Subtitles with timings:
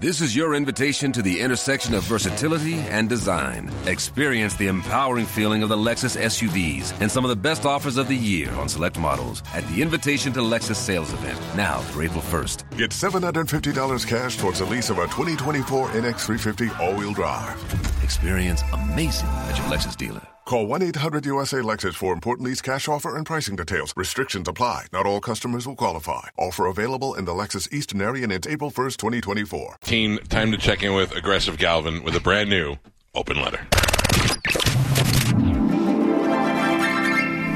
[0.00, 3.68] This is your invitation to the intersection of versatility and design.
[3.84, 8.06] Experience the empowering feeling of the Lexus SUVs and some of the best offers of
[8.06, 12.22] the year on select models at the Invitation to Lexus sales event, now through April
[12.22, 12.78] 1st.
[12.78, 17.87] Get $750 cash towards the lease of a 2024 NX350 all-wheel drive.
[18.08, 20.22] Experience amazing at your Lexus dealer.
[20.46, 23.92] Call 1-800-USA-LEXUS for important lease cash offer and pricing details.
[23.98, 24.86] Restrictions apply.
[24.94, 26.28] Not all customers will qualify.
[26.38, 29.76] Offer available in the Lexus Eastern area and it's April 1st, 2024.
[29.84, 32.76] Team, time to check in with Aggressive Galvin with a brand new
[33.14, 33.60] open letter.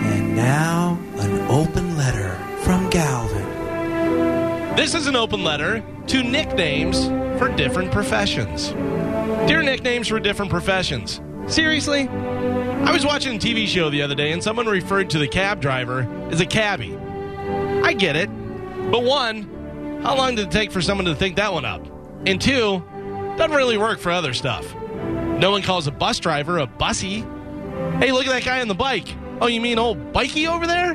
[0.04, 4.76] And now, an open letter from Galvin.
[4.76, 7.06] This is an open letter to nicknames
[7.38, 8.74] for different professions.
[9.46, 11.20] Dear nicknames for different professions.
[11.48, 12.08] Seriously?
[12.08, 15.60] I was watching a TV show the other day and someone referred to the cab
[15.60, 16.96] driver as a cabbie.
[17.84, 18.28] I get it.
[18.90, 21.84] But one, how long did it take for someone to think that one up?
[22.26, 22.82] And two,
[23.36, 24.74] doesn't really work for other stuff.
[24.76, 27.20] No one calls a bus driver a bussy.
[27.98, 29.08] Hey, look at that guy on the bike.
[29.40, 30.94] Oh, you mean old Bikey over there?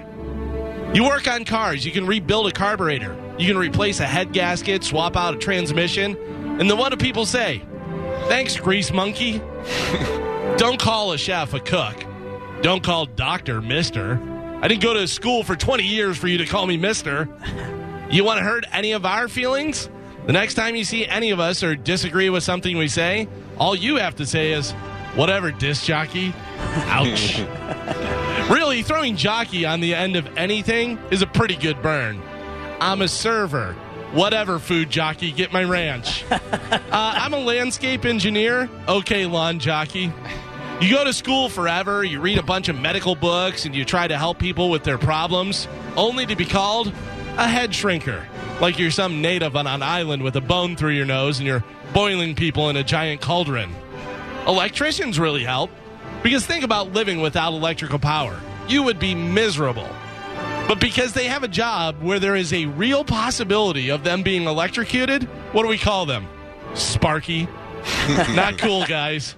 [0.94, 1.86] You work on cars.
[1.86, 3.14] You can rebuild a carburetor.
[3.38, 6.16] You can replace a head gasket, swap out a transmission.
[6.60, 7.62] And then what do people say?
[8.28, 9.40] Thanks, grease monkey.
[10.58, 12.04] Don't call a chef a cook.
[12.62, 14.20] Don't call doctor mister.
[14.62, 17.30] I didn't go to school for 20 years for you to call me mister.
[18.10, 19.90] You want to hurt any of our feelings?
[20.26, 23.76] The next time you see any of us or disagree with something we say, all
[23.76, 24.72] you have to say is,
[25.16, 26.34] whatever, disc jockey.
[26.58, 27.40] Ouch.
[28.50, 32.22] really, throwing jockey on the end of anything is a pretty good burn.
[32.82, 33.74] I'm a server.
[34.14, 36.24] Whatever, food jockey, get my ranch.
[36.90, 38.70] Uh, I'm a landscape engineer.
[38.88, 40.12] Okay, lawn jockey.
[40.82, 44.08] You go to school forever, you read a bunch of medical books, and you try
[44.08, 46.88] to help people with their problems, only to be called
[47.38, 48.26] a head shrinker.
[48.60, 51.64] Like you're some native on an island with a bone through your nose and you're
[51.94, 53.70] boiling people in a giant cauldron.
[54.48, 55.70] Electricians really help.
[56.24, 58.40] Because think about living without electrical power.
[58.68, 59.88] You would be miserable.
[60.68, 64.44] But because they have a job where there is a real possibility of them being
[64.44, 65.24] electrocuted,
[65.54, 66.28] what do we call them?
[66.74, 67.48] Sparky.
[68.36, 69.36] Not cool, guys.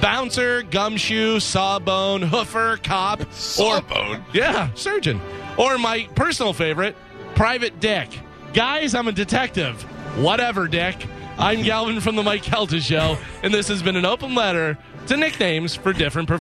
[0.00, 4.16] Bouncer, gumshoe, sawbone, hoofer, cop, Sawbone?
[4.16, 5.20] or yeah, surgeon,
[5.56, 6.96] or my personal favorite,
[7.36, 8.08] private dick.
[8.52, 9.80] Guys, I'm a detective.
[10.20, 11.06] Whatever, dick.
[11.38, 15.16] I'm Galvin from the Mike Calta Show, and this has been an open letter to
[15.16, 16.28] nicknames for different.
[16.28, 16.41] Prof-